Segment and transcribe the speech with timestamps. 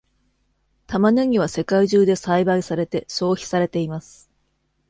[0.87, 4.31] タマネギは世界中で栽培されて消費されています。